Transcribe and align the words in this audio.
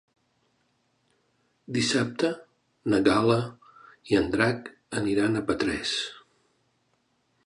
Dissabte 1.75 2.31
na 2.93 3.01
Gal·la 3.09 3.37
i 4.13 4.19
en 4.21 4.33
Drac 4.37 4.71
aniran 5.03 5.37
a 5.37 5.45
Petrés. 5.51 5.93